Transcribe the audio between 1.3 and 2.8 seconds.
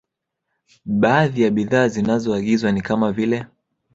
ya bidhaa zinazoagizwa